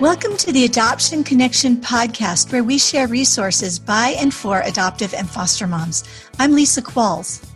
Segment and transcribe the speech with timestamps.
[0.00, 5.28] Welcome to the Adoption Connection podcast, where we share resources by and for adoptive and
[5.28, 6.04] foster moms.
[6.38, 7.46] I'm Lisa Qualls.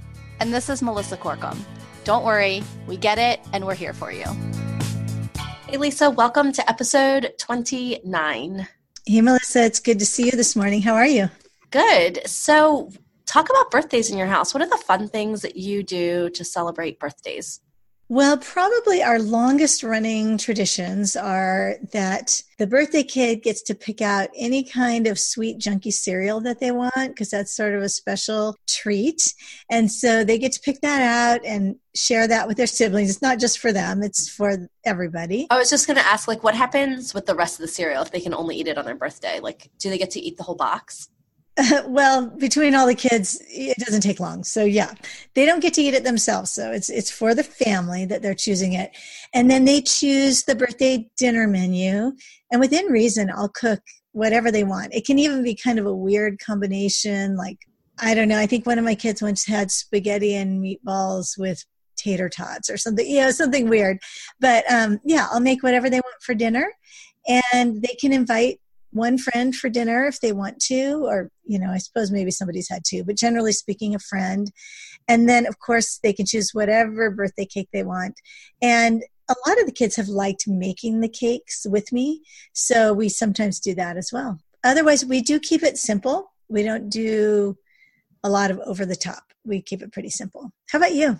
[0.41, 1.57] And this is Melissa Corkum.
[2.05, 4.27] Don't worry, we get it, and we're here for you.
[5.67, 8.69] Hey, Lisa, welcome to episode 29.
[9.07, 10.83] Hey, Melissa, it's good to see you this morning.
[10.83, 11.31] How are you?
[11.71, 12.27] Good.
[12.27, 12.91] So,
[13.25, 14.53] talk about birthdays in your house.
[14.53, 17.61] What are the fun things that you do to celebrate birthdays?
[18.15, 24.29] Well, probably our longest running traditions are that the birthday kid gets to pick out
[24.37, 28.57] any kind of sweet, junky cereal that they want because that's sort of a special
[28.69, 29.35] treat.
[29.69, 33.11] And so they get to pick that out and share that with their siblings.
[33.11, 35.49] It's not just for them, it's for everybody.
[35.51, 38.03] I was just going to ask, like, what happens with the rest of the cereal
[38.03, 39.41] if they can only eat it on their birthday?
[39.41, 41.09] Like, do they get to eat the whole box?
[41.87, 44.43] well, between all the kids, it doesn't take long.
[44.43, 44.95] So yeah,
[45.35, 46.51] they don't get to eat it themselves.
[46.51, 48.91] So it's it's for the family that they're choosing it,
[49.33, 52.13] and then they choose the birthday dinner menu.
[52.51, 53.81] And within reason, I'll cook
[54.13, 54.95] whatever they want.
[54.95, 57.37] It can even be kind of a weird combination.
[57.37, 57.59] Like
[58.01, 58.39] I don't know.
[58.39, 61.65] I think one of my kids once had spaghetti and meatballs with
[61.97, 63.07] tater tots or something.
[63.07, 63.99] You know, something weird.
[64.41, 66.73] But um, yeah, I'll make whatever they want for dinner,
[67.53, 68.59] and they can invite
[68.95, 72.69] one friend for dinner if they want to, or, you know, I suppose maybe somebody's
[72.69, 74.51] had two, but generally speaking, a friend.
[75.09, 78.21] And then, of course, they can choose whatever birthday cake they want.
[78.63, 83.09] And a lot of the kids have liked making the cakes with me, so we
[83.09, 84.39] sometimes do that as well.
[84.63, 86.33] Otherwise, we do keep it simple.
[86.49, 87.57] We don't do
[88.23, 89.25] a lot of over the top.
[89.45, 90.53] We keep it pretty simple.
[90.71, 91.19] How about you?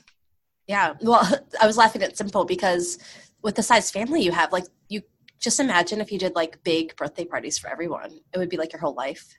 [0.67, 1.29] Yeah, well,
[1.61, 2.99] I was laughing at simple because
[3.43, 5.03] with the size family you have, like you
[5.41, 8.19] just imagine if you did like big birthday parties for everyone.
[8.33, 9.37] It would be like your whole life.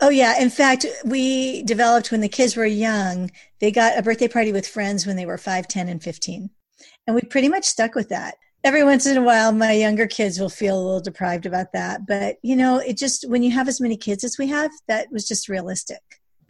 [0.00, 0.40] Oh, yeah.
[0.40, 4.66] In fact, we developed when the kids were young, they got a birthday party with
[4.66, 6.50] friends when they were 5, 10, and 15.
[7.06, 8.36] And we pretty much stuck with that.
[8.62, 12.06] Every once in a while, my younger kids will feel a little deprived about that.
[12.06, 15.10] But, you know, it just, when you have as many kids as we have, that
[15.10, 16.00] was just realistic.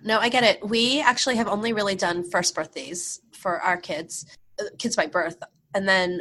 [0.02, 0.66] No, I get it.
[0.66, 4.26] We actually have only really done first birthdays for our kids,
[4.60, 5.42] uh, kids by birth.
[5.74, 6.20] And then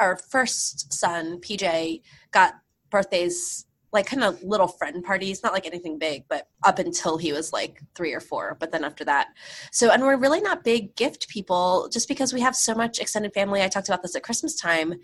[0.00, 2.54] our first son, PJ, got
[2.90, 7.32] birthdays like kind of little friend parties, not like anything big, but up until he
[7.32, 8.56] was like three or four.
[8.58, 9.28] But then after that,
[9.70, 13.32] so and we're really not big gift people just because we have so much extended
[13.32, 13.62] family.
[13.62, 14.94] I talked about this at Christmas time.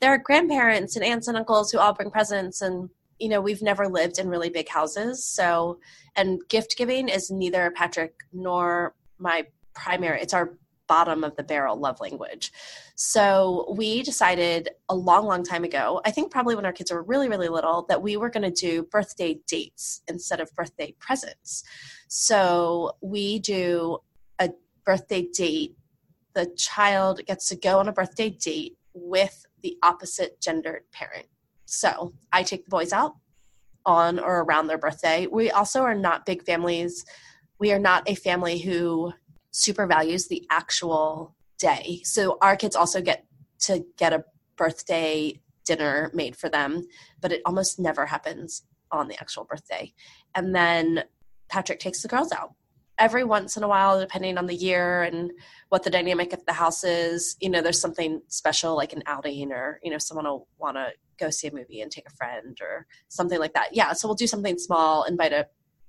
[0.00, 3.62] There are grandparents and aunts and uncles who all bring presents, and you know we've
[3.62, 5.24] never lived in really big houses.
[5.24, 5.78] So,
[6.14, 10.20] and gift giving is neither Patrick nor my primary.
[10.20, 10.52] It's our
[10.94, 12.52] bottom of the barrel love language.
[12.94, 17.02] So we decided a long, long time ago, I think probably when our kids were
[17.02, 21.64] really, really little, that we were going to do birthday dates instead of birthday presents.
[22.06, 23.98] So we do
[24.38, 24.50] a
[24.84, 25.74] birthday date.
[26.34, 31.26] The child gets to go on a birthday date with the opposite gendered parent.
[31.64, 33.16] So I take the boys out
[33.84, 35.26] on or around their birthday.
[35.26, 37.04] We also are not big families.
[37.58, 39.12] We are not a family who
[39.54, 42.00] super values the actual day.
[42.04, 43.24] So our kids also get
[43.60, 44.24] to get a
[44.56, 46.86] birthday dinner made for them,
[47.20, 49.92] but it almost never happens on the actual birthday.
[50.34, 51.04] And then
[51.48, 52.54] Patrick takes the girls out
[52.98, 55.30] every once in a while, depending on the year and
[55.68, 57.36] what the dynamic of the house is.
[57.40, 60.92] You know, there's something special like an outing, or you know, someone will want to
[61.18, 63.68] go see a movie and take a friend or something like that.
[63.72, 65.46] Yeah, so we'll do something small, invite a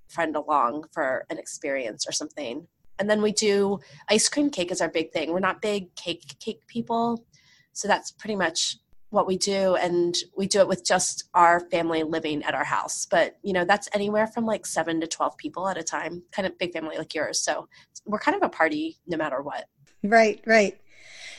[0.08, 2.68] friend along for an experience or something
[3.00, 3.80] and then we do
[4.10, 5.32] ice cream cake is our big thing.
[5.32, 7.26] We're not big cake cake people,
[7.74, 8.78] so that's pretty much
[9.10, 9.76] what we do.
[9.76, 13.06] And we do it with just our family living at our house.
[13.06, 16.46] But you know that's anywhere from like 7 to 12 people at a time kind
[16.46, 17.42] of big family like yours.
[17.42, 17.68] So
[18.06, 19.66] we're kind of a party no matter what.
[20.04, 20.78] Right right.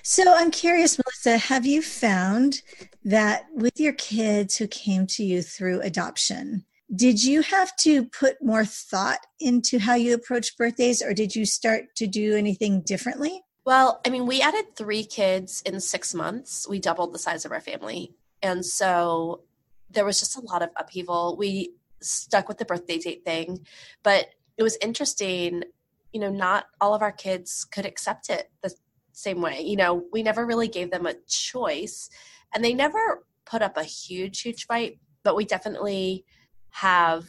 [0.02, 2.62] So i'm curious melissa have you found
[3.04, 6.64] that with your kids who came to you through adoption
[6.94, 11.44] did you have to put more thought into how you approach birthdays or did you
[11.44, 13.42] start to do anything differently?
[13.64, 16.68] Well, I mean, we added three kids in six months.
[16.68, 18.14] We doubled the size of our family.
[18.40, 19.42] And so
[19.90, 21.36] there was just a lot of upheaval.
[21.36, 23.66] We stuck with the birthday date thing,
[24.04, 25.64] but it was interesting.
[26.12, 28.72] You know, not all of our kids could accept it the
[29.12, 29.62] same way.
[29.62, 32.08] You know, we never really gave them a choice,
[32.54, 36.24] and they never put up a huge, huge fight, but we definitely
[36.76, 37.24] have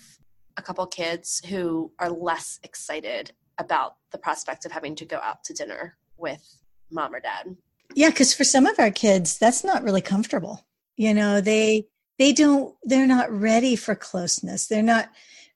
[0.58, 5.42] a couple kids who are less excited about the prospect of having to go out
[5.46, 6.44] to dinner with
[6.92, 7.56] mom or dad.
[7.96, 10.68] Yeah, because for some of our kids, that's not really comfortable.
[10.98, 11.88] You know, they
[12.20, 14.68] they don't they're not ready for closeness.
[14.68, 15.10] They're not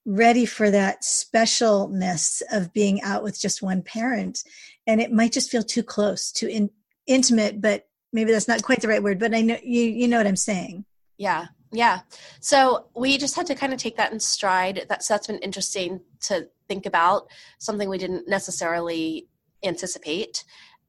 [0.05, 4.43] ready for that specialness of being out with just one parent,
[4.87, 6.69] and it might just feel too close, too in,
[7.07, 7.59] intimate.
[7.59, 9.19] But maybe that's not quite the right word.
[9.19, 10.85] But I know you you know what I'm saying.
[11.17, 12.01] Yeah, Yeah.
[12.41, 14.85] So we just had to kind of take that in stride.
[14.89, 17.27] That's that's been interesting to think about,
[17.59, 19.27] something we didn't necessarily
[19.63, 20.43] anticipate.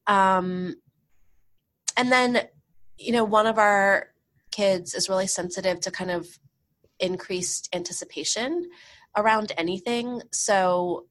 [0.07, 0.75] Um,
[1.95, 2.41] and then,
[2.97, 4.09] you know, one of our
[4.51, 6.27] kids is really sensitive to kind of
[6.99, 8.69] increased anticipation
[9.15, 10.21] around anything.
[10.31, 11.07] So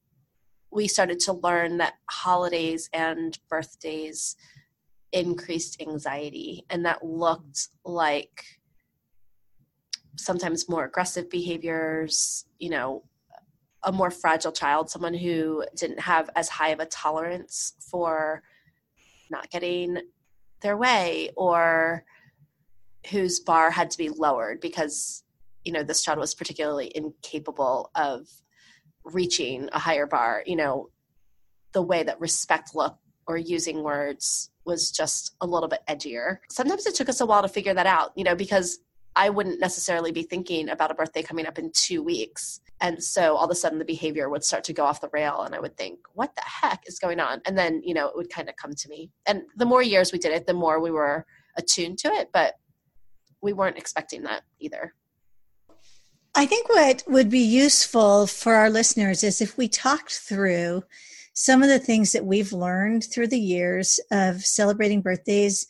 [0.71, 4.37] we started to learn that holidays and birthdays
[5.13, 8.45] increased anxiety, and that looked like
[10.17, 13.05] sometimes more aggressive behaviors, you know,
[13.85, 18.43] a more fragile child, someone who didn't have as high of a tolerance for
[19.31, 19.99] not getting
[20.61, 22.05] their way or
[23.11, 25.25] whose bar had to be lowered because
[25.65, 28.29] you know this child was particularly incapable of
[29.05, 30.45] reaching a higher bar.
[30.47, 30.91] You know
[31.73, 36.39] the way that respect looked or using words was just a little bit edgier.
[36.51, 38.79] Sometimes it took us a while to figure that out you know because
[39.15, 42.61] I wouldn't necessarily be thinking about a birthday coming up in two weeks.
[42.81, 45.43] And so all of a sudden the behavior would start to go off the rail
[45.43, 47.41] and I would think, what the heck is going on?
[47.45, 49.11] And then, you know, it would kind of come to me.
[49.27, 51.27] And the more years we did it, the more we were
[51.57, 52.55] attuned to it, but
[53.43, 54.95] we weren't expecting that either.
[56.35, 60.83] I think what would be useful for our listeners is if we talked through
[61.35, 65.67] some of the things that we've learned through the years of celebrating birthdays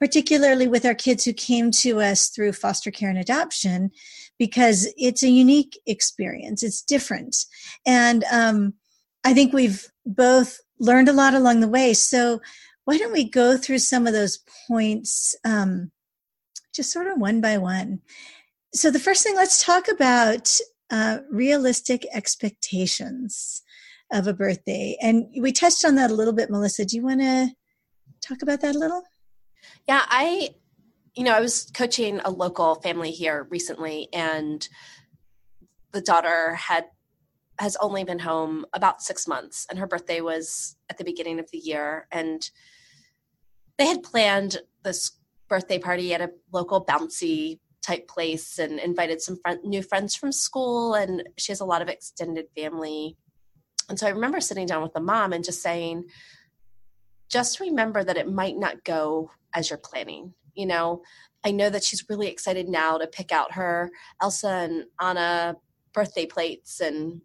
[0.00, 3.90] particularly with our kids who came to us through foster care and adoption,
[4.38, 6.62] because it's a unique experience.
[6.62, 7.36] It's different.
[7.86, 8.74] And um,
[9.22, 11.92] I think we've both learned a lot along the way.
[11.92, 12.40] So
[12.86, 15.90] why don't we go through some of those points um,
[16.74, 18.00] just sort of one by one?
[18.72, 20.58] So the first thing, let's talk about
[20.90, 23.62] uh, realistic expectations
[24.10, 24.96] of a birthday.
[25.02, 26.86] And we touched on that a little bit, Melissa.
[26.86, 27.50] Do you want to
[28.22, 29.02] talk about that a little?
[29.90, 30.50] Yeah, I,
[31.16, 34.68] you know, I was coaching a local family here recently, and
[35.90, 36.84] the daughter had
[37.58, 41.50] has only been home about six months, and her birthday was at the beginning of
[41.50, 42.48] the year, and
[43.78, 45.10] they had planned this
[45.48, 50.94] birthday party at a local bouncy type place and invited some new friends from school
[50.94, 53.16] and she has a lot of extended family.
[53.88, 56.04] And so i remember sitting down with the mom and just saying
[57.28, 60.34] just remember that it might not go as you're planning.
[60.54, 61.02] You know,
[61.44, 65.56] I know that she's really excited now to pick out her Elsa and Anna
[65.92, 67.22] birthday plates and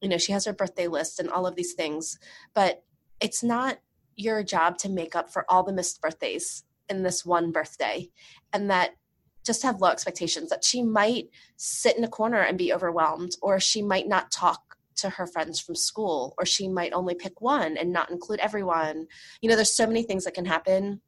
[0.00, 2.18] you know, she has her birthday list and all of these things,
[2.54, 2.82] but
[3.20, 3.78] it's not
[4.16, 8.08] your job to make up for all the missed birthdays in this one birthday
[8.52, 8.90] and that
[9.44, 13.60] just have low expectations that she might sit in a corner and be overwhelmed or
[13.60, 17.76] she might not talk to her friends from school or she might only pick one
[17.78, 19.06] and not include everyone
[19.40, 21.00] you know there's so many things that can happen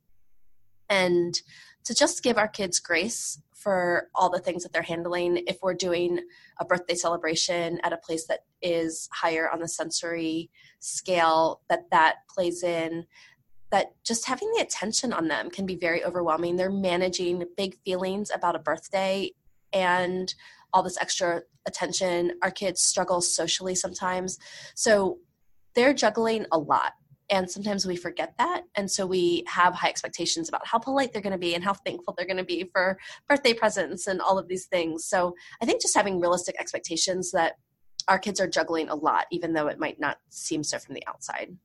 [0.93, 1.41] and
[1.85, 5.43] to just give our kids grace for all the things that they're handling.
[5.47, 6.21] If we're doing
[6.61, 10.51] a birthday celebration at a place that is higher on the sensory
[10.81, 13.07] scale that that plays in
[13.71, 16.57] that just having the attention on them can be very overwhelming.
[16.57, 19.31] They're managing big feelings about a birthday
[19.73, 20.33] and
[20.75, 22.33] all this extra attention.
[22.43, 24.39] Our kids struggle socially sometimes.
[24.75, 25.21] So
[25.75, 26.93] they're juggling a lot
[27.33, 31.23] and sometimes we forget that and so we have high expectations about how polite they're
[31.23, 32.99] going to be and how thankful they're going to be for
[33.29, 37.55] birthday presents and all of these things so i think just having realistic expectations that
[38.07, 41.07] our kids are juggling a lot even though it might not seem so from the
[41.09, 41.57] outside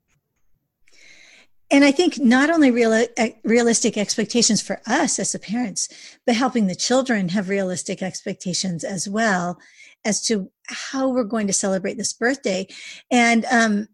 [1.70, 3.06] and I think not only real,
[3.44, 5.90] realistic expectations for us as the parents,
[6.26, 9.60] but helping the children have realistic expectations as well
[10.06, 12.68] as to how we're going to celebrate this birthday.
[13.12, 13.90] And um,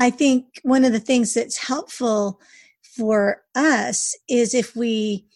[0.00, 2.40] I think one of the things that's helpful
[2.82, 5.26] for us is if we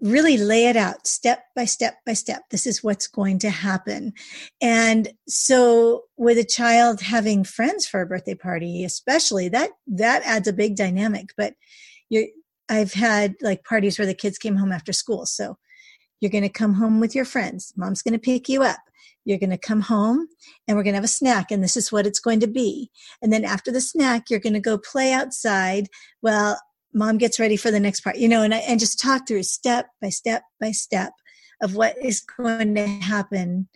[0.00, 2.42] really lay it out step by step by step.
[2.50, 4.12] This is what's going to happen.
[4.60, 10.48] And so with a child having friends for a birthday party, especially that, that adds
[10.48, 11.54] a big dynamic, but
[12.10, 12.28] you
[12.68, 15.24] I've had like parties where the kids came home after school.
[15.24, 15.56] So
[16.20, 17.72] you're going to come home with your friends.
[17.76, 18.80] Mom's going to pick you up.
[19.26, 20.28] You're going to come home
[20.66, 22.90] and we're going to have a snack and this is what it's going to be.
[23.20, 25.88] And then after the snack, you're going to go play outside.
[26.22, 26.58] Well,
[26.94, 29.88] mom gets ready for the next part, you know, and, and just talk through step
[30.00, 31.12] by step by step
[31.60, 33.68] of what is going to happen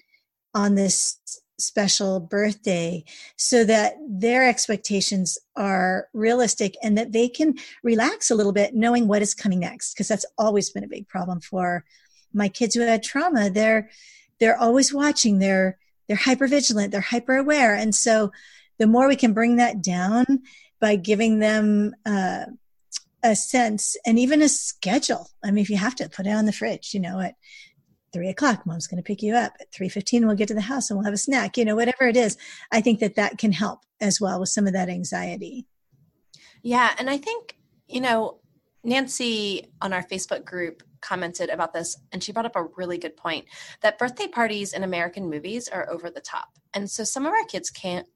[0.54, 1.18] on this
[1.58, 3.04] special birthday
[3.36, 9.06] so that their expectations are realistic and that they can relax a little bit knowing
[9.06, 11.84] what is coming next because that's always been a big problem for
[12.32, 13.90] my kids who had trauma they're
[14.40, 15.38] they're always watching.
[15.38, 15.78] They're
[16.10, 18.32] they're hyper vigilant they're hyper aware and so
[18.80, 20.40] the more we can bring that down
[20.80, 22.46] by giving them uh,
[23.22, 25.30] a sense and even a schedule.
[25.44, 27.36] I mean if you have to put it on the fridge you know at
[28.12, 29.52] three o'clock mom's going to pick you up.
[29.60, 32.08] At 3.15 we'll get to the house and we'll have a snack you know whatever
[32.08, 32.36] it is.
[32.72, 35.68] I think that that can help as well with some of that anxiety.
[36.60, 36.92] Yeah.
[36.98, 37.54] And i think
[37.86, 38.40] you know
[38.82, 43.16] nancy on our facebook group commented about this and she brought up a really good
[43.16, 43.44] point
[43.80, 47.44] that birthday parties in american movies are over the top and so some of our
[47.44, 48.06] kids can't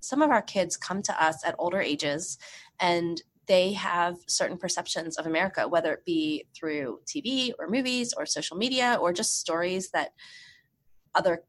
[0.00, 2.38] some of our kids come to us at older ages
[2.78, 8.26] and they have certain perceptions of America, whether it be through TV or movies or
[8.26, 10.12] social media or just stories that
[11.14, 11.44] other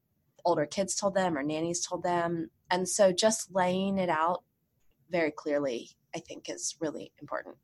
[0.46, 2.50] older kids told them or nannies told them.
[2.70, 4.44] And so just laying it out
[5.10, 7.56] very clearly, I think, is really important.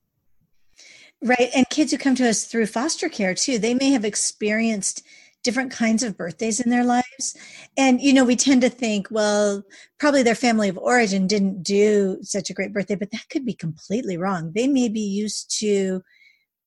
[1.24, 1.50] Right.
[1.56, 5.04] And kids who come to us through foster care, too, they may have experienced
[5.42, 7.38] different kinds of birthdays in their lives.
[7.78, 9.64] And, you know, we tend to think, well,
[10.00, 13.54] probably their family of origin didn't do such a great birthday, but that could be
[13.54, 14.52] completely wrong.
[14.54, 16.02] They may be used to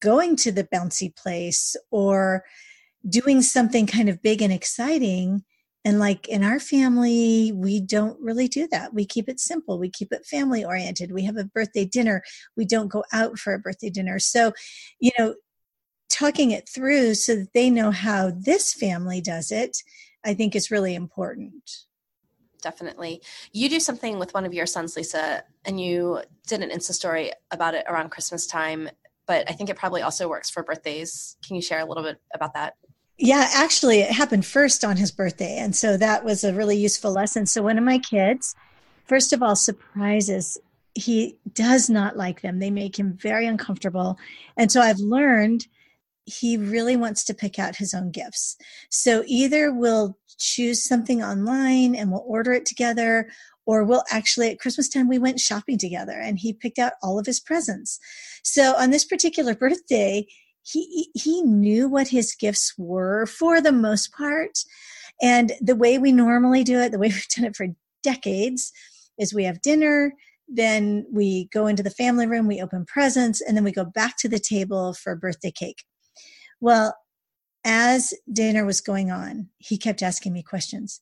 [0.01, 2.43] going to the bouncy place or
[3.07, 5.45] doing something kind of big and exciting.
[5.87, 8.93] And like in our family, we don't really do that.
[8.93, 9.79] We keep it simple.
[9.79, 11.13] We keep it family oriented.
[11.13, 12.25] We have a birthday dinner.
[12.57, 14.19] We don't go out for a birthday dinner.
[14.19, 14.53] So,
[14.99, 15.37] you know,
[16.11, 19.77] talking it through so that they know how this family does it,
[20.25, 21.71] I think is really important.
[22.61, 23.23] Definitely.
[23.53, 27.31] You do something with one of your sons, Lisa, and you did an Insta story
[27.53, 28.89] about it around Christmas time,
[29.29, 31.37] but I think it probably also works for birthdays.
[31.47, 32.75] Can you share a little bit about that?
[33.19, 35.57] Yeah, actually, it happened first on his birthday.
[35.57, 37.47] And so that was a really useful lesson.
[37.47, 38.55] So, one of my kids,
[39.07, 40.59] first of all, surprises.
[40.95, 42.59] He does not like them.
[42.59, 44.17] They make him very uncomfortable.
[44.57, 45.67] And so I've learned
[46.25, 48.57] he really wants to pick out his own gifts.
[48.91, 53.29] So either we'll choose something online and we'll order it together,
[53.67, 57.19] or we'll actually at Christmas time we went shopping together and he picked out all
[57.19, 58.01] of his presents.
[58.43, 60.27] So on this particular birthday,
[60.67, 64.59] he he knew what his gifts were for the most part.
[65.23, 67.69] And the way we normally do it, the way we've done it for
[68.03, 68.73] decades,
[69.19, 70.13] is we have dinner,
[70.49, 74.17] then we go into the family room, we open presents, and then we go back
[74.19, 75.85] to the table for birthday cake.
[76.61, 76.97] Well,
[77.65, 81.01] as dinner was going on, he kept asking me questions.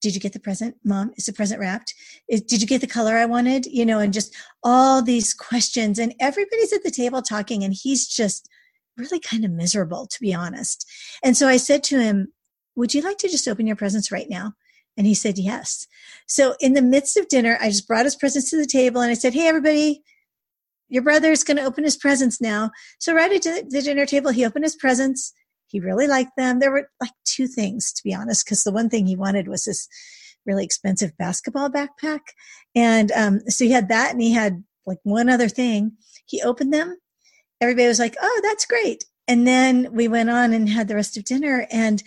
[0.00, 1.12] Did you get the present, mom?
[1.16, 1.94] Is the present wrapped?
[2.28, 3.66] did you get the color I wanted?
[3.66, 5.98] You know, and just all these questions.
[5.98, 8.48] And everybody's at the table talking, and he's just
[9.00, 10.88] really kind of miserable, to be honest.
[11.22, 12.32] And so I said to him,
[12.76, 14.52] Would you like to just open your presents right now?
[14.96, 15.86] And he said, Yes.
[16.26, 19.10] So in the midst of dinner, I just brought his presents to the table and
[19.10, 20.02] I said, Hey, everybody,
[20.88, 22.70] your brother is going to open his presents now.
[22.98, 25.32] So right at the dinner table, he opened his presents.
[25.68, 26.58] He really liked them.
[26.58, 29.64] There were like two things, to be honest, because the one thing he wanted was
[29.64, 29.88] this
[30.44, 32.20] really expensive basketball backpack.
[32.74, 35.92] And um, so he had that and he had like one other thing.
[36.26, 36.96] He opened them.
[37.60, 39.04] Everybody was like, oh, that's great.
[39.28, 42.02] And then we went on and had the rest of dinner and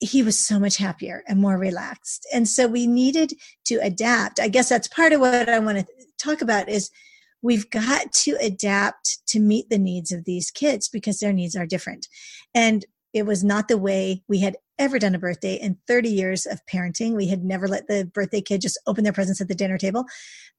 [0.00, 2.26] he was so much happier and more relaxed.
[2.32, 3.32] And so we needed
[3.66, 4.40] to adapt.
[4.40, 5.86] I guess that's part of what I want to
[6.18, 6.90] talk about is–
[7.46, 11.64] we've got to adapt to meet the needs of these kids because their needs are
[11.64, 12.08] different.
[12.54, 16.44] And it was not the way we had ever done a birthday in 30 years
[16.44, 17.14] of parenting.
[17.14, 20.04] We had never let the birthday kid just open their presents at the dinner table,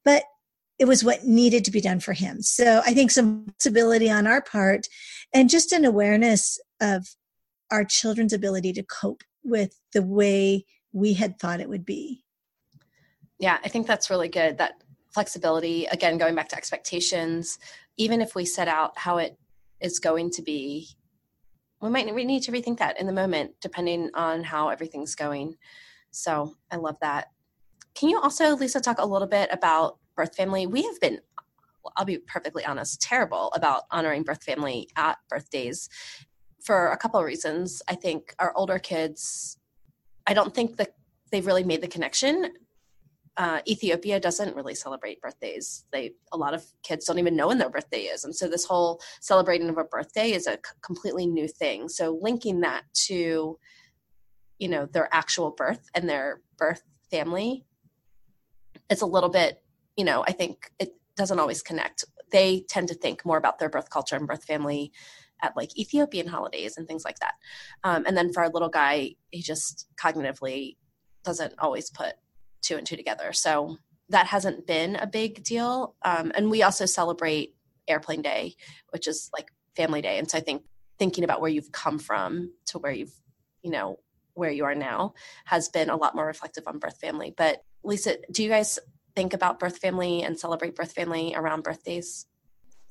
[0.02, 0.24] but
[0.78, 2.40] it was what needed to be done for him.
[2.42, 4.86] So I think some flexibility on our part
[5.34, 7.08] and just an awareness of
[7.70, 12.24] our children's ability to cope with the way we had thought it would be.
[13.38, 14.58] Yeah, I think that's really good.
[14.58, 14.74] That
[15.10, 17.58] flexibility again going back to expectations
[17.96, 19.38] even if we set out how it
[19.80, 20.88] is going to be
[21.80, 25.56] we might we need to rethink that in the moment depending on how everything's going
[26.10, 27.28] so i love that
[27.94, 31.18] can you also lisa talk a little bit about birth family we have been
[31.96, 35.88] i'll be perfectly honest terrible about honoring birth family at birthdays
[36.62, 39.58] for a couple of reasons i think our older kids
[40.26, 40.94] i don't think that
[41.30, 42.50] they've really made the connection
[43.38, 45.84] uh, Ethiopia doesn't really celebrate birthdays.
[45.92, 48.64] They a lot of kids don't even know when their birthday is, and so this
[48.64, 51.88] whole celebrating of a birthday is a c- completely new thing.
[51.88, 53.56] So linking that to,
[54.58, 56.82] you know, their actual birth and their birth
[57.12, 57.64] family,
[58.90, 59.62] it's a little bit,
[59.98, 62.04] you know, I think it doesn't always connect.
[62.30, 64.92] They tend to think more about their birth culture and birth family
[65.42, 67.34] at like Ethiopian holidays and things like that.
[67.82, 70.76] Um, and then for our little guy, he just cognitively
[71.24, 72.14] doesn't always put
[72.62, 73.32] two and two together.
[73.32, 73.76] So
[74.08, 75.96] that hasn't been a big deal.
[76.02, 77.56] Um, and we also celebrate
[77.88, 78.54] Airplane Day,
[78.90, 80.18] which is like family day.
[80.18, 80.62] And so I think
[80.98, 83.14] thinking about where you've come from to where you've,
[83.62, 83.98] you know,
[84.34, 85.14] where you are now
[85.44, 87.34] has been a lot more reflective on birth family.
[87.36, 88.78] But Lisa, do you guys
[89.18, 92.26] think about birth family and celebrate birth family around birthdays?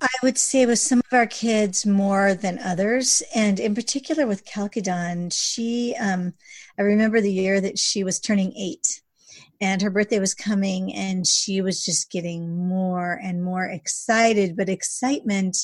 [0.02, 4.46] I would say with some of our kids more than others, and in particular with
[4.46, 6.34] Kalkidan, she, um,
[6.78, 9.02] I remember the year that she was turning eight
[9.62, 14.68] and her birthday was coming and she was just getting more and more excited, but
[14.68, 15.58] excitement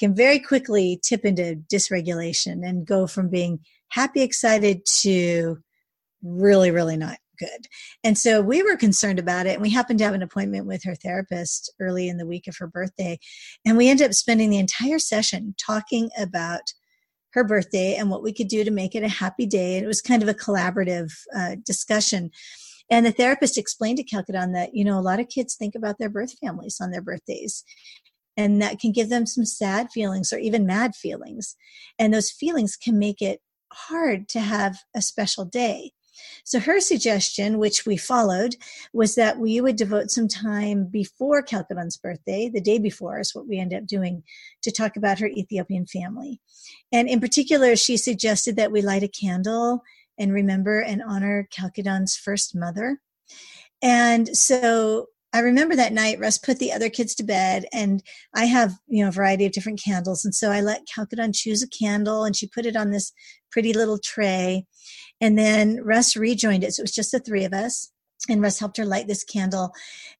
[0.00, 5.58] can very quickly tip into dysregulation and go from being happy, excited to
[6.24, 7.66] really, really not good.
[8.04, 9.54] And so we were concerned about it.
[9.54, 12.56] And we happened to have an appointment with her therapist early in the week of
[12.58, 13.18] her birthday.
[13.64, 16.72] And we ended up spending the entire session talking about
[17.32, 19.76] her birthday and what we could do to make it a happy day.
[19.76, 22.30] And it was kind of a collaborative uh, discussion.
[22.90, 25.98] And the therapist explained to Kalkidan that, you know, a lot of kids think about
[25.98, 27.64] their birth families on their birthdays.
[28.36, 31.56] And that can give them some sad feelings or even mad feelings.
[31.98, 33.40] And those feelings can make it
[33.72, 35.92] hard to have a special day.
[36.44, 38.56] So her suggestion, which we followed,
[38.92, 43.48] was that we would devote some time before Kalkidan's birthday, the day before is what
[43.48, 44.22] we ended up doing,
[44.62, 46.40] to talk about her Ethiopian family.
[46.92, 49.82] And in particular, she suggested that we light a candle
[50.18, 53.00] and remember and honor Kalkidan's first mother.
[53.80, 58.02] And so I remember that night Russ put the other kids to bed and
[58.34, 60.24] I have, you know, a variety of different candles.
[60.24, 63.12] And so I let Kalkidan choose a candle and she put it on this
[63.50, 64.66] pretty little tray.
[65.20, 66.74] And then Russ rejoined it.
[66.74, 67.90] So it was just the three of us.
[68.28, 69.72] And Russ helped her light this candle.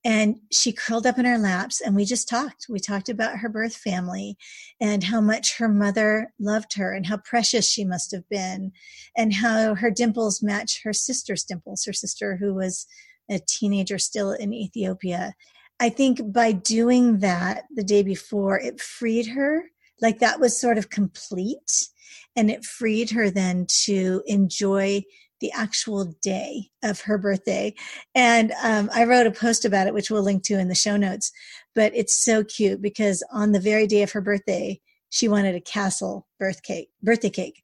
[0.03, 2.67] And she curled up in our laps and we just talked.
[2.69, 4.37] We talked about her birth family
[4.81, 8.73] and how much her mother loved her and how precious she must have been
[9.17, 12.87] and how her dimples match her sister's dimples, her sister who was
[13.33, 15.35] a teenager still in Ethiopia.
[15.81, 19.65] I think by doing that the day before, it freed her.
[20.01, 21.89] Like that was sort of complete.
[22.37, 25.03] And it freed her then to enjoy
[25.41, 27.75] the actual day of her birthday.
[28.15, 30.97] And um, I wrote a post about it, which we'll link to in the show
[30.97, 31.33] notes.
[31.75, 35.61] But it's so cute because on the very day of her birthday, she wanted a
[35.61, 37.63] castle birth cake, birthday cake.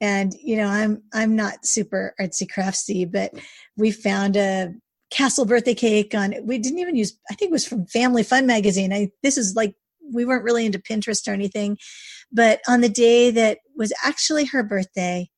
[0.00, 3.32] And you know, I'm I'm not super artsy craftsy, but
[3.76, 4.74] we found a
[5.10, 8.46] castle birthday cake on we didn't even use i think it was from family fun
[8.46, 8.92] magazine.
[8.92, 9.74] I this is like
[10.12, 11.78] we weren't really into pinterest or anything
[12.32, 15.28] but on the day that was actually her birthday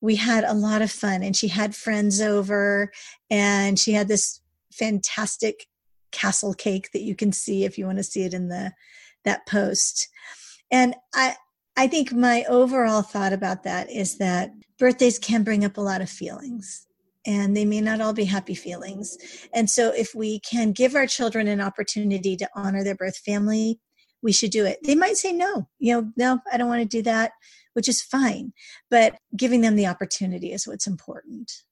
[0.00, 2.92] we had a lot of fun and she had friends over
[3.30, 4.40] and she had this
[4.72, 5.66] fantastic
[6.10, 8.72] castle cake that you can see if you want to see it in the
[9.24, 10.08] that post.
[10.70, 11.36] And i
[11.76, 16.00] i think my overall thought about that is that birthdays can bring up a lot
[16.00, 16.86] of feelings
[17.26, 19.16] and they may not all be happy feelings.
[19.52, 23.80] And so, if we can give our children an opportunity to honor their birth family,
[24.22, 24.78] we should do it.
[24.84, 27.32] They might say no, you know, no, I don't want to do that,
[27.74, 28.52] which is fine.
[28.90, 31.62] But giving them the opportunity is what's important.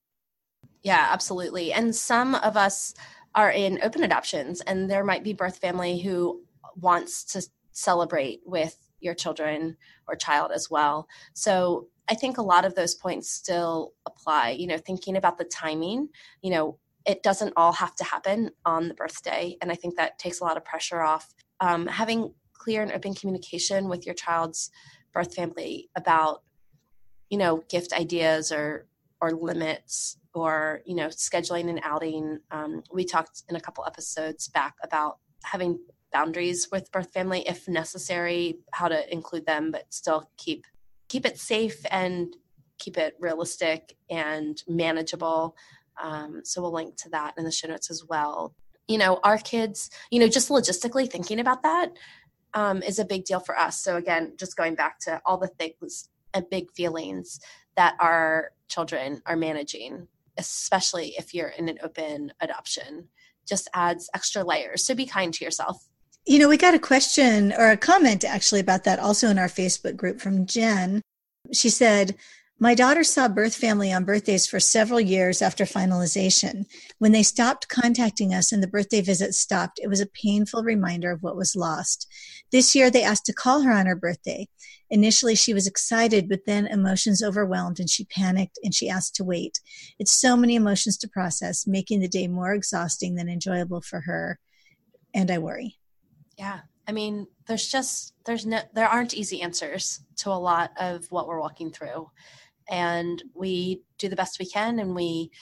[0.83, 1.73] Yeah, absolutely.
[1.73, 2.95] And some of us
[3.35, 6.43] are in open adoptions, and there might be birth family who
[6.77, 9.77] wants to celebrate with your children
[10.09, 11.07] or child as well.
[11.35, 14.51] So I think a lot of those points still apply.
[14.51, 16.09] You know, thinking about the timing,
[16.43, 19.57] you know, it doesn't all have to happen on the birthday.
[19.63, 21.33] And I think that takes a lot of pressure off.
[21.61, 24.71] Um, having clear and open communication with your child's
[25.15, 26.43] birth family about,
[27.31, 28.87] you know, gift ideas or
[29.21, 34.49] or limits or you know scheduling an outing um, we talked in a couple episodes
[34.49, 35.79] back about having
[36.13, 40.65] boundaries with birth family if necessary how to include them but still keep
[41.11, 42.35] keep it safe and
[42.79, 45.55] keep it realistic and manageable.
[46.03, 48.55] Um, so we'll link to that in the show notes as well.
[48.89, 51.91] You know, our kids, you know, just logistically thinking about that
[52.55, 53.83] um, is a big deal for us.
[53.83, 57.41] So again, just going back to all the things and big feelings
[57.77, 60.07] that our children are managing,
[60.39, 63.09] especially if you're in an open adoption,
[63.47, 64.85] just adds extra layers.
[64.85, 65.90] So be kind to yourself.
[66.27, 69.49] You know, we got a question or a comment actually about that also in our
[69.49, 71.03] Facebook group from Jen.
[71.53, 72.17] She said,
[72.63, 76.67] my daughter saw birth family on birthdays for several years after finalization.
[76.99, 81.11] When they stopped contacting us and the birthday visit stopped, it was a painful reminder
[81.11, 82.07] of what was lost.
[82.53, 84.47] This year, they asked to call her on her birthday.
[84.91, 89.25] Initially, she was excited, but then emotions overwhelmed and she panicked and she asked to
[89.25, 89.59] wait.
[89.99, 94.39] It's so many emotions to process, making the day more exhausting than enjoyable for her.
[95.15, 95.80] And I worry.
[96.41, 96.61] Yeah.
[96.89, 101.29] I mean, there's just there's no there aren't easy answers to a lot of what
[101.29, 102.11] we're walking through.
[102.67, 105.33] And we do the best we can and we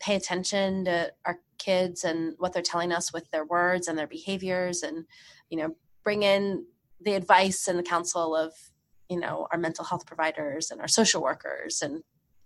[0.00, 4.06] pay attention to our kids and what they're telling us with their words and their
[4.06, 5.04] behaviors and
[5.50, 6.64] you know, bring in
[7.02, 8.54] the advice and the counsel of,
[9.10, 12.02] you know, our mental health providers and our social workers and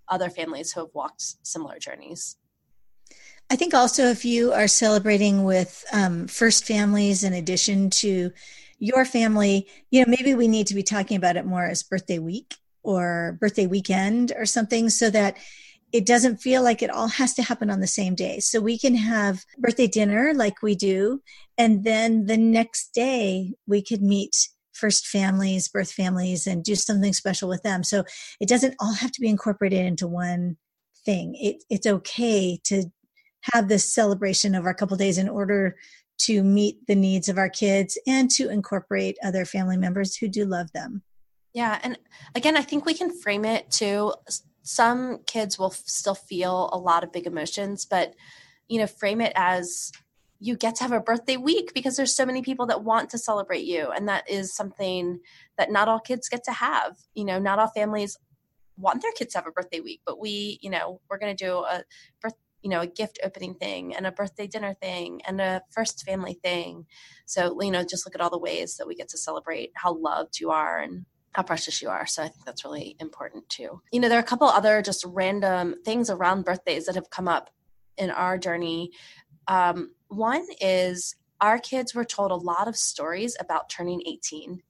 [0.09, 2.37] other families who have walked similar journeys.
[3.51, 8.31] I think also if you are celebrating with um, first families in addition to
[8.79, 12.21] your family, you know, maybe we need to be talking about it more as birthday
[12.21, 15.37] week or birthday weekend or something so that
[15.93, 18.39] it doesn't feel like it all has to happen on the same day.
[18.39, 21.21] So we can have birthday dinner like we do,
[21.59, 27.13] and then the next day we could meet first families, birth families, and do something
[27.13, 27.83] special with them.
[27.83, 28.05] So
[28.41, 30.57] it doesn't all have to be incorporated into one
[31.05, 31.35] thing.
[31.35, 32.85] It, it's okay to
[33.53, 35.77] have this celebration over a couple days in order
[36.19, 40.45] to meet the needs of our kids and to incorporate other family members who do
[40.45, 41.03] love them.
[41.55, 41.79] Yeah.
[41.83, 41.99] And
[42.35, 44.15] again, I think we can frame it to
[44.63, 48.15] some kids will still feel a lot of big emotions, but,
[48.69, 49.91] you know, frame it as
[50.39, 53.19] you get to have a birthday week because there's so many people that want to
[53.19, 53.91] celebrate you.
[53.91, 55.21] And that is something
[55.59, 56.97] that not all kids get to have.
[57.15, 58.17] You know, not all families
[58.77, 61.45] want their kids to have a birthday week, but we, you know, we're going to
[61.45, 61.83] do a
[62.23, 66.05] birth, you know, a gift opening thing and a birthday dinner thing and a first
[66.05, 66.87] family thing.
[67.27, 69.95] So, you know, just look at all the ways that we get to celebrate how
[69.95, 72.07] loved you are and how precious you are.
[72.07, 73.81] So I think that's really important too.
[73.93, 77.29] You know, there are a couple other just random things around birthdays that have come
[77.29, 77.51] up
[77.97, 78.91] in our journey.
[79.47, 84.63] Um, one is our kids were told a lot of stories about turning 18.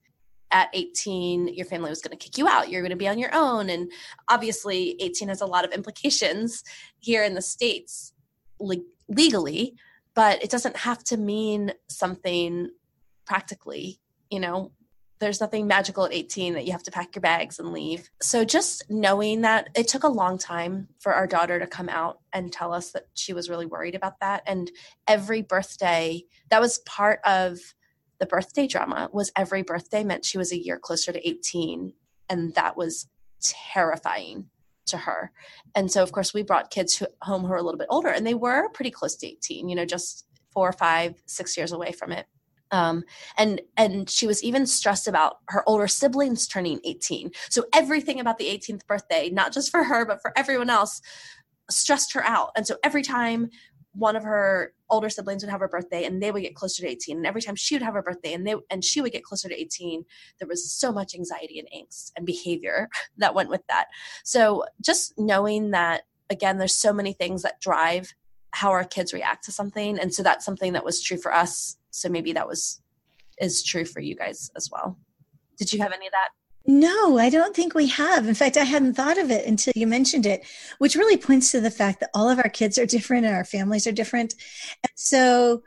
[0.51, 2.69] At 18, your family was going to kick you out.
[2.69, 3.69] You're going to be on your own.
[3.69, 3.91] And
[4.29, 6.63] obviously, 18 has a lot of implications
[6.99, 8.13] here in the States
[8.59, 9.75] le- legally,
[10.13, 12.69] but it doesn't have to mean something
[13.25, 13.99] practically.
[14.29, 14.71] You know,
[15.21, 18.09] there's nothing magical at 18 that you have to pack your bags and leave.
[18.21, 22.19] So just knowing that it took a long time for our daughter to come out
[22.33, 24.71] and tell us that she was really worried about that and
[25.07, 27.59] every birthday that was part of
[28.21, 31.91] the birthday drama was every birthday meant she was a year closer to 18
[32.29, 33.07] and that was
[33.41, 34.45] terrifying
[34.85, 35.31] to her.
[35.73, 38.25] And so of course we brought kids home who were a little bit older and
[38.25, 42.11] they were pretty close to 18, you know, just four, five, six years away from
[42.11, 42.27] it.
[42.69, 43.03] Um,
[43.37, 48.37] and and she was even stressed about her older siblings turning 18 so everything about
[48.37, 51.01] the 18th birthday not just for her but for everyone else
[51.69, 52.51] stressed her out.
[52.55, 53.49] And so every time
[53.93, 56.87] one of her older siblings would have her birthday and they would get closer to
[56.87, 59.23] 18 and every time she would have her birthday and they and she would get
[59.23, 60.05] closer to 18
[60.39, 63.87] there was so much anxiety and angst and behavior that went with that.
[64.23, 68.13] So just knowing that again there's so many things that drive
[68.51, 69.97] how our kids react to something.
[69.97, 71.77] And so that's something that was true for us.
[71.89, 72.81] So maybe that was
[73.39, 74.97] is true for you guys as well.
[75.57, 76.29] Did you have any of that
[76.65, 78.27] no, I don't think we have.
[78.27, 80.45] In fact, I hadn't thought of it until you mentioned it,
[80.77, 83.45] which really points to the fact that all of our kids are different and our
[83.45, 84.35] families are different.
[84.83, 85.63] And so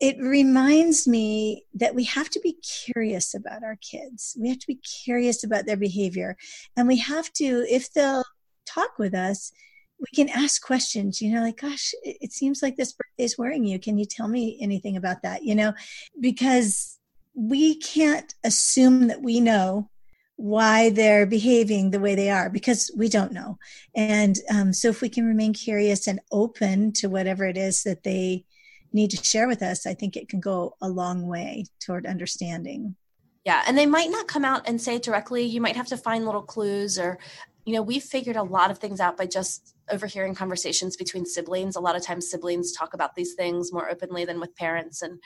[0.00, 4.36] it reminds me that we have to be curious about our kids.
[4.40, 6.36] We have to be curious about their behavior.
[6.76, 8.24] And we have to, if they'll
[8.66, 9.52] talk with us,
[10.00, 13.64] we can ask questions, you know, like, gosh, it, seems like this birthday is worrying
[13.64, 13.78] you.
[13.78, 15.44] Can you tell me anything about that?
[15.44, 15.72] You know,
[16.18, 16.98] because
[17.34, 19.88] we can't assume that we know
[20.42, 23.58] why they're behaving the way they are because we don't know.
[23.94, 28.02] And um, so, if we can remain curious and open to whatever it is that
[28.02, 28.44] they
[28.92, 32.96] need to share with us, I think it can go a long way toward understanding.
[33.44, 35.44] Yeah, and they might not come out and say directly.
[35.44, 37.20] You might have to find little clues or
[37.64, 41.76] you know, we've figured a lot of things out by just overhearing conversations between siblings.
[41.76, 45.20] A lot of times siblings talk about these things more openly than with parents and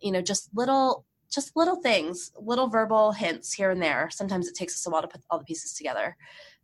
[0.00, 4.08] you know, just little just little things, little verbal hints here and there.
[4.10, 6.16] Sometimes it takes us a while to put all the pieces together.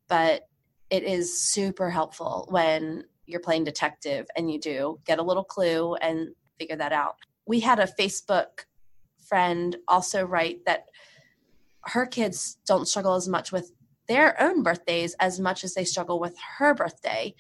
[0.09, 0.49] But
[0.91, 5.95] it is super helpful when you're playing detective and you do get a little clue
[5.97, 7.17] and figure that out.
[7.47, 8.65] We had a Facebook
[9.25, 10.87] friend also write that
[11.83, 13.73] her kids don't struggle as much with
[14.09, 17.35] their own birthdays as much as they struggle with her birthday.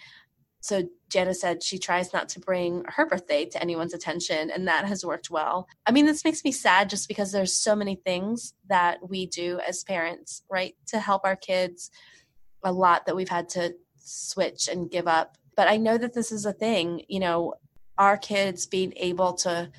[0.61, 4.85] So Jana said she tries not to bring her birthday to anyone's attention, and that
[4.87, 5.67] has worked well.
[5.87, 9.59] I mean, this makes me sad just because there's so many things that we do
[9.67, 11.91] as parents, right, to help our kids.
[12.63, 15.39] A lot that we've had to switch and give up.
[15.57, 17.55] But I know that this is a thing, you know,
[17.97, 19.71] our kids being able to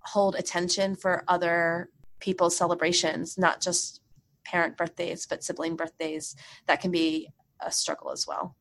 [0.00, 4.00] hold attention for other people's celebrations, not just
[4.44, 6.36] parent birthdays, but sibling birthdays,
[6.66, 7.28] that can be
[7.60, 8.56] a struggle as well.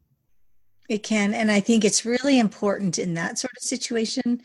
[0.88, 1.34] It can.
[1.34, 4.42] And I think it's really important in that sort of situation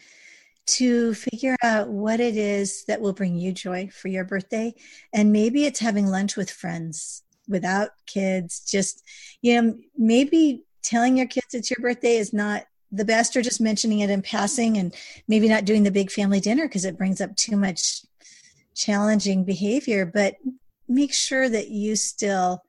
[0.64, 4.74] to figure out what it is that will bring you joy for your birthday.
[5.12, 9.02] And maybe it's having lunch with friends without kids, just,
[9.40, 13.60] you know, maybe telling your kids it's your birthday is not the best or just
[13.60, 14.94] mentioning it in passing and
[15.26, 18.02] maybe not doing the big family dinner because it brings up too much
[18.74, 20.34] challenging behavior but
[20.88, 22.62] make sure that you still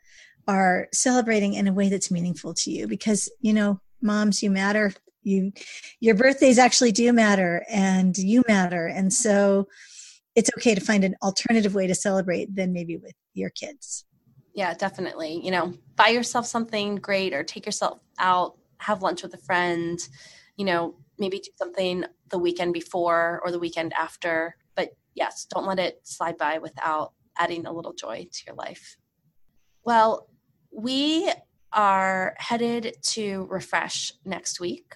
[0.48, 4.94] are celebrating in a way that's meaningful to you because you know moms you matter
[5.22, 5.52] you
[6.00, 9.68] your birthdays actually do matter and you matter and so
[10.36, 14.06] it's okay to find an alternative way to celebrate than maybe with your kids.
[14.56, 15.44] Yeah, definitely.
[15.44, 20.00] You know, buy yourself something great or take yourself out, have lunch with a friend,
[20.58, 24.56] you know, maybe do something the weekend before or the weekend after.
[24.76, 28.98] But yes, don't let it slide by without adding a little joy to your life.
[29.84, 30.28] Well,
[30.74, 31.32] we
[31.72, 34.96] are headed to Refresh next week.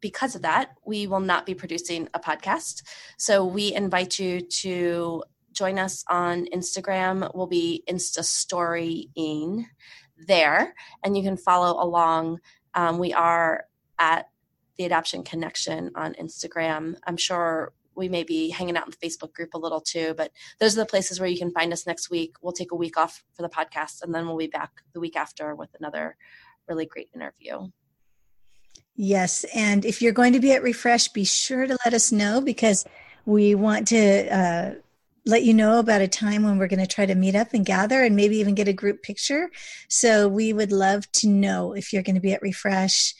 [0.00, 2.82] Because of that, we will not be producing a podcast.
[3.18, 7.30] So we invite you to join us on Instagram.
[7.34, 9.66] We'll be Insta storying
[10.26, 12.40] there, and you can follow along.
[12.74, 13.66] Um, we are
[13.98, 14.28] at
[14.76, 16.96] the Adoption Connection on Instagram.
[17.06, 20.32] I'm sure we may be hanging out in the Facebook group a little too, but
[20.58, 22.36] those are the places where you can find us next week.
[22.40, 25.16] We'll take a week off for the podcast and then we'll be back the week
[25.16, 26.16] after with another
[26.68, 27.68] really great interview.
[28.94, 29.44] Yes.
[29.54, 32.84] And if you're going to be at Refresh, be sure to let us know because
[33.24, 34.74] we want to uh,
[35.24, 37.64] let you know about a time when we're going to try to meet up and
[37.64, 39.50] gather and maybe even get a group picture.
[39.88, 43.14] So we would love to know if you're going to be at Refresh.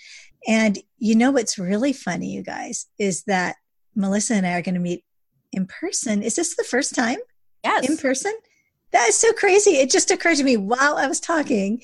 [0.47, 3.57] And you know what's really funny, you guys, is that
[3.95, 5.05] Melissa and I are going to meet
[5.53, 6.23] in person.
[6.23, 7.19] Is this the first time?
[7.65, 7.89] Yes.
[7.89, 8.33] In person?
[8.93, 9.73] That is so crazy.
[9.73, 11.83] It just occurred to me while I was talking.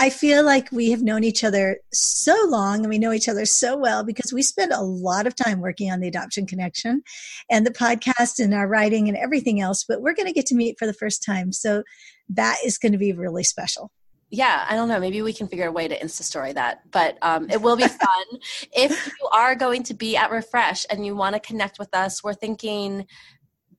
[0.00, 3.44] I feel like we have known each other so long and we know each other
[3.44, 7.02] so well because we spend a lot of time working on the Adoption Connection
[7.50, 9.84] and the podcast and our writing and everything else.
[9.86, 11.52] But we're going to get to meet for the first time.
[11.52, 11.82] So
[12.28, 13.90] that is going to be really special
[14.30, 15.00] yeah, I don't know.
[15.00, 17.88] Maybe we can figure a way to Insta story that, but um, it will be
[17.88, 18.24] fun.
[18.72, 22.22] if you are going to be at Refresh and you want to connect with us,
[22.22, 23.06] we're thinking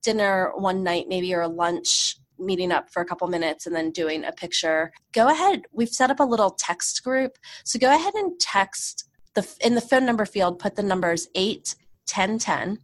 [0.01, 4.23] dinner one night, maybe or lunch, meeting up for a couple minutes and then doing
[4.23, 4.91] a picture.
[5.12, 5.63] Go ahead.
[5.71, 9.81] We've set up a little text group, so go ahead and text the in the
[9.81, 10.57] phone number field.
[10.57, 11.75] Put the numbers eight
[12.07, 12.79] ten ten,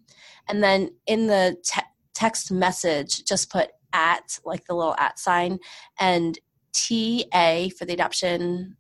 [0.48, 1.82] and then in the te-
[2.14, 5.58] text message, just put at like the little at sign
[6.00, 6.38] and
[6.76, 8.76] TA for the adoption,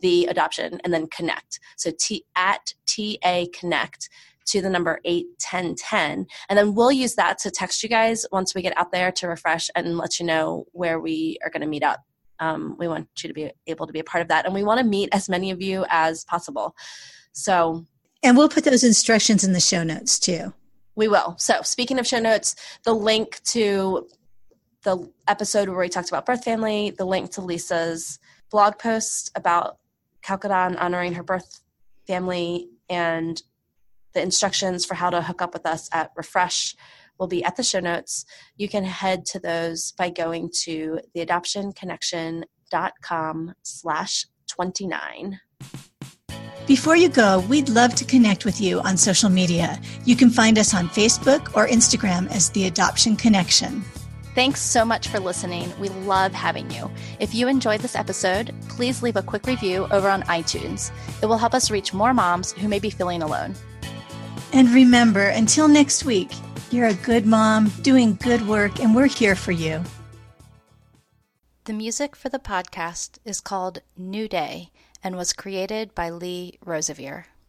[0.00, 1.60] the adoption, and then connect.
[1.76, 4.10] So T at TA connect
[4.46, 8.62] to the number 81010 and then we'll use that to text you guys once we
[8.62, 11.84] get out there to refresh and let you know where we are going to meet
[11.84, 12.00] up.
[12.40, 14.64] Um, we want you to be able to be a part of that and we
[14.64, 16.74] want to meet as many of you as possible.
[17.32, 17.86] So
[18.22, 20.52] and we'll put those instructions in the show notes too.
[20.96, 21.36] We will.
[21.38, 24.08] So speaking of show notes the link to
[24.82, 28.18] the episode where we talked about birth family, the link to Lisa's
[28.50, 29.78] blog post about
[30.24, 31.60] Kalkidan honoring her birth
[32.06, 33.42] family, and
[34.14, 36.74] the instructions for how to hook up with us at Refresh
[37.18, 38.24] will be at the show notes.
[38.56, 45.40] You can head to those by going to theadoptionconnection.com slash 29.
[46.66, 49.80] Before you go, we'd love to connect with you on social media.
[50.04, 53.84] You can find us on Facebook or Instagram as The Adoption Connection.
[54.34, 55.72] Thanks so much for listening.
[55.80, 56.88] We love having you.
[57.18, 60.92] If you enjoyed this episode, please leave a quick review over on iTunes.
[61.20, 63.54] It will help us reach more moms who may be feeling alone.
[64.52, 66.30] And remember, until next week,
[66.70, 69.82] you're a good mom doing good work, and we're here for you.
[71.64, 74.70] The music for the podcast is called New Day
[75.02, 77.26] and was created by Lee Rosevere.